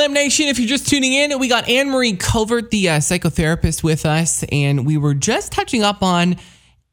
Slam 0.00 0.14
Nation, 0.14 0.46
if 0.46 0.58
you're 0.58 0.66
just 0.66 0.88
tuning 0.88 1.12
in, 1.12 1.38
we 1.38 1.46
got 1.46 1.68
Ann 1.68 1.90
Marie 1.90 2.16
Covert, 2.16 2.70
the 2.70 2.88
uh, 2.88 2.98
psychotherapist, 3.00 3.82
with 3.82 4.06
us, 4.06 4.42
and 4.44 4.86
we 4.86 4.96
were 4.96 5.12
just 5.12 5.52
touching 5.52 5.82
up 5.82 6.02
on 6.02 6.36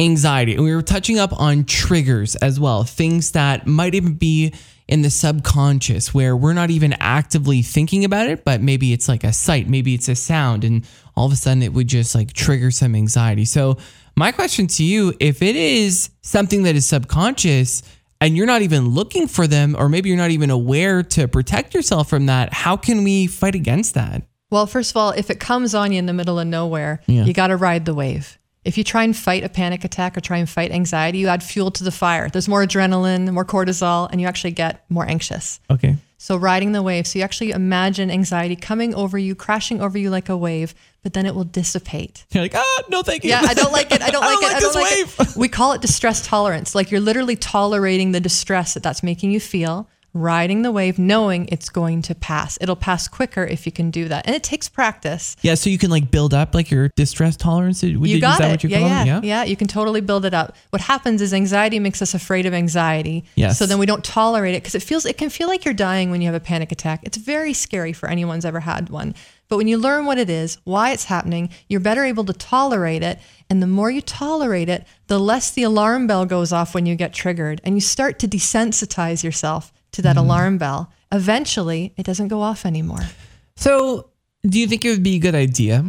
anxiety. 0.00 0.56
And 0.56 0.64
we 0.64 0.74
were 0.74 0.82
touching 0.82 1.16
up 1.16 1.32
on 1.40 1.62
triggers 1.66 2.34
as 2.34 2.58
well, 2.58 2.82
things 2.82 3.30
that 3.30 3.64
might 3.64 3.94
even 3.94 4.14
be 4.14 4.52
in 4.88 5.02
the 5.02 5.10
subconscious 5.10 6.12
where 6.12 6.36
we're 6.36 6.52
not 6.52 6.70
even 6.70 6.94
actively 6.94 7.62
thinking 7.62 8.04
about 8.04 8.28
it, 8.28 8.44
but 8.44 8.60
maybe 8.60 8.92
it's 8.92 9.06
like 9.06 9.22
a 9.22 9.32
sight, 9.32 9.68
maybe 9.68 9.94
it's 9.94 10.08
a 10.08 10.16
sound, 10.16 10.64
and 10.64 10.84
all 11.14 11.26
of 11.26 11.32
a 11.32 11.36
sudden 11.36 11.62
it 11.62 11.72
would 11.72 11.86
just 11.86 12.12
like 12.12 12.32
trigger 12.32 12.72
some 12.72 12.96
anxiety. 12.96 13.44
So, 13.44 13.78
my 14.16 14.32
question 14.32 14.66
to 14.66 14.82
you 14.82 15.14
if 15.20 15.42
it 15.42 15.54
is 15.54 16.10
something 16.22 16.64
that 16.64 16.74
is 16.74 16.86
subconscious, 16.86 17.84
and 18.20 18.36
you're 18.36 18.46
not 18.46 18.62
even 18.62 18.88
looking 18.88 19.26
for 19.28 19.46
them, 19.46 19.76
or 19.78 19.88
maybe 19.88 20.08
you're 20.08 20.18
not 20.18 20.30
even 20.30 20.50
aware 20.50 21.02
to 21.02 21.28
protect 21.28 21.74
yourself 21.74 22.08
from 22.08 22.26
that, 22.26 22.52
how 22.52 22.76
can 22.76 23.04
we 23.04 23.26
fight 23.26 23.54
against 23.54 23.94
that? 23.94 24.22
Well, 24.50 24.66
first 24.66 24.90
of 24.92 24.96
all, 24.96 25.10
if 25.10 25.28
it 25.30 25.40
comes 25.40 25.74
on 25.74 25.92
you 25.92 25.98
in 25.98 26.06
the 26.06 26.12
middle 26.12 26.38
of 26.38 26.46
nowhere, 26.46 27.00
Yeah. 27.06 27.24
you 27.24 27.32
got 27.32 27.48
to 27.48 27.56
ride 27.56 27.84
the 27.84 27.94
wave. 27.94 28.38
If 28.64 28.76
you 28.78 28.84
try 28.84 29.04
and 29.04 29.16
fight 29.16 29.44
a 29.44 29.48
panic 29.48 29.84
attack 29.84 30.16
or 30.16 30.20
try 30.20 30.38
and 30.38 30.48
fight 30.48 30.72
anxiety, 30.72 31.18
you 31.18 31.28
add 31.28 31.42
fuel 31.42 31.70
to 31.72 31.84
the 31.84 31.92
fire. 31.92 32.28
There's 32.28 32.48
more 32.48 32.64
adrenaline, 32.66 33.30
more 33.32 33.44
cortisol, 33.44 34.08
and 34.10 34.20
you 34.20 34.26
actually 34.26 34.50
get 34.52 34.84
more 34.88 35.08
anxious. 35.08 35.60
Okay. 35.70 35.96
So, 36.26 36.36
riding 36.36 36.72
the 36.72 36.82
wave. 36.82 37.06
So, 37.06 37.20
you 37.20 37.24
actually 37.24 37.50
imagine 37.52 38.10
anxiety 38.10 38.56
coming 38.56 38.96
over 38.96 39.16
you, 39.16 39.36
crashing 39.36 39.80
over 39.80 39.96
you 39.96 40.10
like 40.10 40.28
a 40.28 40.36
wave, 40.36 40.74
but 41.04 41.12
then 41.12 41.24
it 41.24 41.36
will 41.36 41.44
dissipate. 41.44 42.24
You're 42.32 42.42
like, 42.42 42.56
ah, 42.56 42.82
no, 42.88 43.04
thank 43.04 43.22
you. 43.22 43.30
Yeah, 43.30 43.42
I 43.46 43.54
don't 43.54 43.70
like 43.70 43.92
it. 43.92 44.02
I 44.02 44.10
don't 44.10 44.24
I 44.24 44.34
like 44.34 44.40
don't 44.40 44.42
it. 44.42 44.46
like 44.46 44.56
I 44.56 44.60
don't 44.60 44.74
like 44.74 45.28
it. 45.30 45.36
We 45.36 45.48
call 45.48 45.70
it 45.74 45.82
distress 45.82 46.26
tolerance. 46.26 46.74
Like 46.74 46.90
you're 46.90 47.00
literally 47.00 47.36
tolerating 47.36 48.10
the 48.10 48.18
distress 48.18 48.74
that 48.74 48.82
that's 48.82 49.04
making 49.04 49.30
you 49.30 49.38
feel, 49.38 49.88
riding 50.16 50.62
the 50.62 50.72
wave, 50.72 50.98
knowing 50.98 51.48
it's 51.52 51.68
going 51.68 52.02
to 52.02 52.14
pass. 52.14 52.58
It'll 52.60 52.76
pass 52.76 53.06
quicker 53.08 53.44
if 53.44 53.66
you 53.66 53.72
can 53.72 53.90
do 53.90 54.08
that. 54.08 54.26
And 54.26 54.34
it 54.34 54.42
takes 54.42 54.68
practice. 54.68 55.36
Yeah, 55.42 55.54
so 55.54 55.70
you 55.70 55.78
can 55.78 55.90
like 55.90 56.10
build 56.10 56.34
up 56.34 56.54
like 56.54 56.70
your 56.70 56.90
distress 56.96 57.36
tolerance. 57.36 57.82
You 57.82 58.02
is 58.04 58.20
got 58.20 58.38
that 58.38 58.48
it. 58.48 58.50
what 58.52 58.64
you 58.64 58.70
yeah, 58.70 59.04
yeah, 59.04 59.18
it? 59.18 59.24
yeah, 59.24 59.44
You 59.44 59.56
can 59.56 59.68
totally 59.68 60.00
build 60.00 60.24
it 60.24 60.34
up. 60.34 60.56
What 60.70 60.82
happens 60.82 61.22
is 61.22 61.32
anxiety 61.32 61.78
makes 61.78 62.02
us 62.02 62.14
afraid 62.14 62.46
of 62.46 62.54
anxiety. 62.54 63.24
Yes. 63.34 63.58
So 63.58 63.66
then 63.66 63.78
we 63.78 63.86
don't 63.86 64.04
tolerate 64.04 64.54
it 64.54 64.62
because 64.62 64.74
it 64.74 64.82
feels 64.82 65.04
it 65.06 65.18
can 65.18 65.30
feel 65.30 65.48
like 65.48 65.64
you're 65.64 65.74
dying 65.74 66.10
when 66.10 66.20
you 66.20 66.26
have 66.26 66.34
a 66.34 66.40
panic 66.40 66.72
attack. 66.72 67.00
It's 67.02 67.16
very 67.16 67.52
scary 67.52 67.92
for 67.92 68.08
anyone's 68.08 68.44
ever 68.44 68.60
had 68.60 68.88
one. 68.88 69.14
But 69.48 69.58
when 69.58 69.68
you 69.68 69.78
learn 69.78 70.06
what 70.06 70.18
it 70.18 70.28
is, 70.28 70.58
why 70.64 70.90
it's 70.90 71.04
happening, 71.04 71.50
you're 71.68 71.78
better 71.78 72.04
able 72.04 72.24
to 72.24 72.32
tolerate 72.32 73.02
it. 73.02 73.20
And 73.48 73.62
the 73.62 73.68
more 73.68 73.90
you 73.90 74.00
tolerate 74.00 74.68
it, 74.68 74.84
the 75.06 75.20
less 75.20 75.52
the 75.52 75.62
alarm 75.62 76.08
bell 76.08 76.26
goes 76.26 76.52
off 76.52 76.74
when 76.74 76.84
you 76.84 76.96
get 76.96 77.12
triggered. 77.12 77.60
And 77.62 77.76
you 77.76 77.80
start 77.80 78.18
to 78.20 78.28
desensitize 78.28 79.22
yourself 79.22 79.72
to 79.96 80.02
that 80.02 80.16
mm. 80.16 80.20
alarm 80.20 80.58
bell. 80.58 80.92
Eventually, 81.10 81.92
it 81.96 82.04
doesn't 82.04 82.28
go 82.28 82.40
off 82.40 82.64
anymore. 82.64 83.00
So, 83.56 84.10
do 84.46 84.60
you 84.60 84.66
think 84.66 84.84
it 84.84 84.90
would 84.90 85.02
be 85.02 85.16
a 85.16 85.18
good 85.18 85.34
idea? 85.34 85.84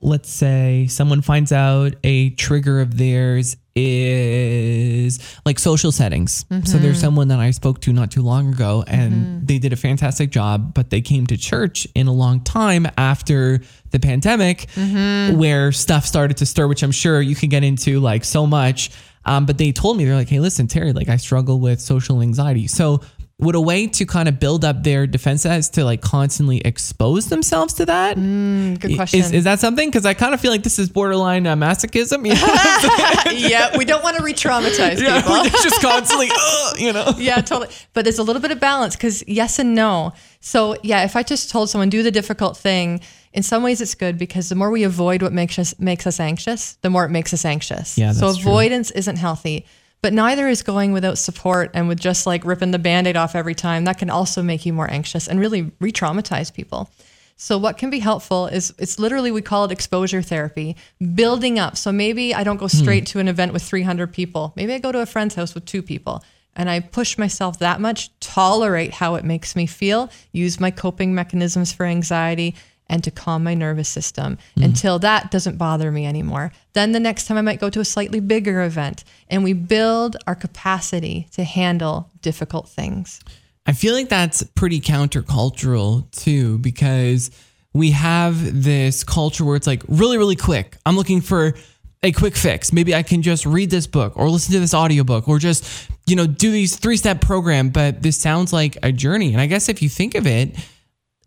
Let's 0.00 0.30
say 0.30 0.86
someone 0.88 1.20
finds 1.22 1.52
out 1.52 1.94
a 2.02 2.30
trigger 2.30 2.80
of 2.80 2.96
theirs 2.96 3.56
is 3.74 5.18
like 5.46 5.58
social 5.58 5.92
settings. 5.92 6.44
So, 6.64 6.78
there's 6.78 6.96
mm-hmm. 6.96 7.00
someone 7.00 7.28
that 7.28 7.40
I 7.40 7.50
spoke 7.50 7.80
to 7.82 7.92
not 7.92 8.10
too 8.10 8.22
long 8.22 8.52
ago 8.54 8.84
and 8.86 9.12
mm-hmm. 9.12 9.46
they 9.46 9.58
did 9.58 9.72
a 9.72 9.76
fantastic 9.76 10.30
job, 10.30 10.72
but 10.72 10.90
they 10.90 11.02
came 11.02 11.26
to 11.26 11.36
church 11.36 11.86
in 11.94 12.06
a 12.06 12.12
long 12.12 12.40
time 12.40 12.86
after 12.96 13.60
the 13.90 14.00
pandemic 14.00 14.66
mm-hmm. 14.74 15.38
where 15.38 15.72
stuff 15.72 16.06
started 16.06 16.38
to 16.38 16.46
stir, 16.46 16.66
which 16.66 16.82
I'm 16.82 16.92
sure 16.92 17.20
you 17.20 17.34
can 17.34 17.50
get 17.50 17.64
into 17.64 18.00
like 18.00 18.24
so 18.24 18.46
much. 18.46 18.90
Um, 19.24 19.46
but 19.46 19.58
they 19.58 19.70
told 19.70 19.96
me, 19.98 20.04
they're 20.04 20.16
like, 20.16 20.28
hey, 20.28 20.40
listen, 20.40 20.66
Terry, 20.66 20.92
like 20.92 21.08
I 21.08 21.16
struggle 21.16 21.60
with 21.60 21.80
social 21.80 22.22
anxiety. 22.22 22.66
So, 22.66 23.02
would 23.42 23.56
a 23.56 23.60
way 23.60 23.88
to 23.88 24.06
kind 24.06 24.28
of 24.28 24.38
build 24.38 24.64
up 24.64 24.84
their 24.84 25.06
defense 25.06 25.44
is 25.44 25.68
to 25.70 25.84
like 25.84 26.00
constantly 26.00 26.60
expose 26.60 27.28
themselves 27.28 27.74
to 27.74 27.86
that? 27.86 28.14
Good 28.14 28.94
question. 28.94 29.20
Is, 29.20 29.32
is 29.32 29.44
that 29.44 29.58
something? 29.58 29.88
Because 29.88 30.06
I 30.06 30.14
kind 30.14 30.32
of 30.32 30.40
feel 30.40 30.52
like 30.52 30.62
this 30.62 30.78
is 30.78 30.88
borderline 30.88 31.46
uh, 31.46 31.56
masochism. 31.56 32.26
You 32.26 32.34
know? 32.34 33.48
yeah, 33.48 33.76
we 33.76 33.84
don't 33.84 34.02
want 34.02 34.16
to 34.16 34.22
re-traumatize 34.22 35.00
yeah, 35.00 35.20
people. 35.20 35.44
just 35.44 35.82
constantly, 35.82 36.28
"Ugh," 36.32 36.80
you 36.80 36.92
know. 36.92 37.12
yeah, 37.18 37.40
totally. 37.40 37.74
But 37.92 38.04
there's 38.04 38.18
a 38.18 38.22
little 38.22 38.40
bit 38.40 38.52
of 38.52 38.60
balance 38.60 38.94
because 38.94 39.24
yes 39.26 39.58
and 39.58 39.74
no. 39.74 40.12
So 40.40 40.76
yeah, 40.82 41.04
if 41.04 41.16
I 41.16 41.24
just 41.24 41.50
told 41.50 41.68
someone 41.68 41.90
do 41.90 42.02
the 42.02 42.12
difficult 42.12 42.56
thing, 42.56 43.00
in 43.32 43.42
some 43.42 43.64
ways 43.64 43.80
it's 43.80 43.96
good 43.96 44.18
because 44.18 44.48
the 44.48 44.54
more 44.54 44.70
we 44.70 44.84
avoid 44.84 45.20
what 45.20 45.32
makes 45.32 45.58
us 45.58 45.76
makes 45.80 46.06
us 46.06 46.20
anxious, 46.20 46.74
the 46.82 46.90
more 46.90 47.04
it 47.04 47.10
makes 47.10 47.34
us 47.34 47.44
anxious. 47.44 47.98
Yeah, 47.98 48.12
so 48.12 48.26
that's 48.26 48.38
true. 48.38 48.50
avoidance 48.50 48.92
isn't 48.92 49.16
healthy. 49.16 49.66
But 50.02 50.12
neither 50.12 50.48
is 50.48 50.62
going 50.62 50.92
without 50.92 51.16
support 51.16 51.70
and 51.74 51.86
with 51.86 52.00
just 52.00 52.26
like 52.26 52.44
ripping 52.44 52.72
the 52.72 52.78
band-aid 52.78 53.16
off 53.16 53.36
every 53.36 53.54
time. 53.54 53.84
That 53.84 53.98
can 53.98 54.10
also 54.10 54.42
make 54.42 54.66
you 54.66 54.72
more 54.72 54.90
anxious 54.90 55.28
and 55.28 55.38
really 55.38 55.70
re-traumatize 55.80 56.52
people. 56.52 56.90
So 57.36 57.56
what 57.56 57.78
can 57.78 57.88
be 57.88 58.00
helpful 58.00 58.46
is 58.48 58.74
it's 58.78 58.98
literally 58.98 59.30
we 59.30 59.42
call 59.42 59.64
it 59.64 59.72
exposure 59.72 60.20
therapy, 60.20 60.76
building 61.14 61.58
up. 61.58 61.76
So 61.76 61.92
maybe 61.92 62.34
I 62.34 62.42
don't 62.42 62.56
go 62.56 62.68
hmm. 62.68 62.76
straight 62.76 63.06
to 63.06 63.20
an 63.20 63.28
event 63.28 63.52
with 63.52 63.62
300 63.62 64.12
people. 64.12 64.52
Maybe 64.56 64.74
I 64.74 64.78
go 64.78 64.92
to 64.92 65.00
a 65.00 65.06
friend's 65.06 65.36
house 65.36 65.54
with 65.54 65.66
two 65.66 65.82
people 65.82 66.24
and 66.54 66.68
I 66.68 66.80
push 66.80 67.16
myself 67.16 67.60
that 67.60 67.80
much, 67.80 68.10
tolerate 68.20 68.94
how 68.94 69.14
it 69.14 69.24
makes 69.24 69.56
me 69.56 69.66
feel, 69.66 70.10
use 70.32 70.60
my 70.60 70.70
coping 70.70 71.14
mechanisms 71.14 71.72
for 71.72 71.86
anxiety 71.86 72.54
and 72.92 73.02
to 73.02 73.10
calm 73.10 73.42
my 73.42 73.54
nervous 73.54 73.88
system 73.88 74.36
mm-hmm. 74.36 74.64
until 74.64 74.98
that 74.98 75.30
doesn't 75.30 75.56
bother 75.56 75.90
me 75.90 76.04
anymore. 76.06 76.52
Then 76.74 76.92
the 76.92 77.00
next 77.00 77.24
time 77.24 77.38
I 77.38 77.40
might 77.40 77.58
go 77.58 77.70
to 77.70 77.80
a 77.80 77.86
slightly 77.86 78.20
bigger 78.20 78.62
event 78.62 79.02
and 79.30 79.42
we 79.42 79.54
build 79.54 80.18
our 80.26 80.34
capacity 80.34 81.26
to 81.32 81.42
handle 81.42 82.10
difficult 82.20 82.68
things. 82.68 83.20
I 83.64 83.72
feel 83.72 83.94
like 83.94 84.10
that's 84.10 84.42
pretty 84.42 84.80
countercultural 84.80 86.10
too, 86.10 86.58
because 86.58 87.30
we 87.72 87.92
have 87.92 88.62
this 88.62 89.04
culture 89.04 89.44
where 89.44 89.56
it's 89.56 89.66
like 89.66 89.82
really, 89.88 90.18
really 90.18 90.36
quick. 90.36 90.76
I'm 90.84 90.94
looking 90.96 91.22
for 91.22 91.54
a 92.02 92.12
quick 92.12 92.36
fix. 92.36 92.74
Maybe 92.74 92.94
I 92.94 93.02
can 93.02 93.22
just 93.22 93.46
read 93.46 93.70
this 93.70 93.86
book 93.86 94.18
or 94.18 94.28
listen 94.28 94.52
to 94.52 94.60
this 94.60 94.74
audiobook 94.74 95.28
or 95.28 95.38
just, 95.38 95.88
you 96.04 96.14
know, 96.14 96.26
do 96.26 96.50
these 96.50 96.76
three 96.76 96.98
step 96.98 97.22
program. 97.22 97.70
But 97.70 98.02
this 98.02 98.18
sounds 98.18 98.52
like 98.52 98.76
a 98.82 98.92
journey. 98.92 99.32
And 99.32 99.40
I 99.40 99.46
guess 99.46 99.70
if 99.70 99.80
you 99.80 99.88
think 99.88 100.14
of 100.14 100.26
it, 100.26 100.56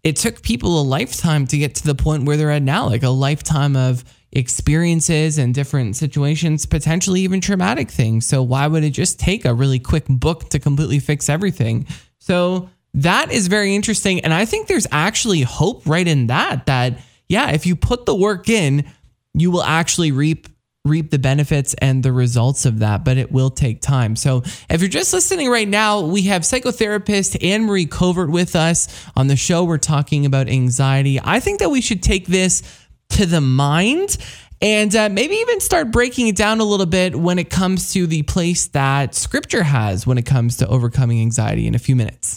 it 0.06 0.16
took 0.16 0.44
people 0.44 0.80
a 0.80 0.84
lifetime 0.84 1.48
to 1.48 1.58
get 1.58 1.74
to 1.76 1.84
the 1.84 1.96
point 1.96 2.26
where 2.26 2.38
they're 2.38 2.52
at 2.52 2.62
now, 2.62 2.86
like 2.88 3.02
a 3.02 3.10
lifetime 3.10 3.76
of 3.76 4.06
experiences 4.32 5.40
and 5.40 5.52
different 5.52 5.96
situations, 5.96 6.68
potentially 6.68 7.22
even 7.22 7.42
traumatic 7.42 7.90
things. 7.90 8.28
So 8.28 8.44
why 8.44 8.68
would 8.68 8.84
it 8.84 8.92
just 8.92 9.20
take 9.20 9.46
a 9.46 9.54
really 9.54 9.80
quick 9.80 10.06
book 10.08 10.50
to 10.50 10.60
completely 10.60 11.00
fix 11.00 11.28
everything? 11.28 11.88
So 12.20 12.70
that 12.94 13.32
is 13.32 13.48
very 13.48 13.74
interesting. 13.74 14.20
And 14.20 14.32
I 14.32 14.46
think 14.46 14.68
there's 14.68 14.86
actually 14.92 15.42
hope 15.42 15.82
right 15.88 16.08
in 16.08 16.28
that, 16.28 16.68
that 16.68 17.00
yeah, 17.28 17.50
if 17.50 17.66
you 17.66 17.76
put 17.76 18.06
the 18.06 18.16
work 18.16 18.48
in, 18.48 18.86
you 19.34 19.50
will 19.50 19.64
actually 19.64 20.12
reap 20.12 20.48
reap 20.85 21.12
the 21.12 21.19
benefits 21.19 21.73
and 21.75 22.03
the 22.03 22.13
results 22.13 22.66
of 22.66 22.79
that, 22.79 23.03
but 23.03 23.18
it 23.18 23.31
will 23.31 23.50
take 23.50 23.81
time. 23.81 24.16
So 24.16 24.44
if 24.69 24.79
you're 24.79 24.88
just 24.88 25.12
listening 25.12 25.50
right 25.50 25.68
now, 25.68 26.01
we 26.01 26.23
have 26.23 26.44
psychotherapist 26.44 27.44
Ann 27.44 27.63
Marie 27.63 27.88
Covert 27.88 28.29
with 28.29 28.56
us 28.56 28.88
on 29.16 29.28
the 29.28 29.35
show. 29.35 29.63
We're 29.63 29.78
talking 29.79 30.25
about 30.25 30.47
anxiety. 30.47 31.19
I 31.22 31.40
think 31.40 31.59
that 31.59 31.69
we 31.69 31.81
should 31.81 32.03
take 32.03 32.28
this 32.28 32.62
to 33.09 33.25
the 33.25 33.41
mind 33.41 34.18
and 34.62 34.96
uh, 34.96 35.09
maybe 35.09 35.35
even 35.35 35.59
start 35.59 35.91
breaking 35.91 36.28
it 36.28 36.35
down 36.35 36.59
a 36.59 36.63
little 36.63 36.85
bit 36.85 37.16
when 37.16 37.40
it 37.40 37.50
comes 37.50 37.94
to 37.94 38.07
the 38.07 38.22
place 38.23 38.67
that 38.67 39.13
scripture 39.13 39.63
has 39.63 40.07
when 40.07 40.17
it 40.17 40.25
comes 40.25 40.57
to 40.57 40.67
overcoming 40.67 41.19
anxiety 41.19 41.67
in 41.67 41.75
a 41.75 41.79
few 41.79 41.96
minutes. 41.96 42.34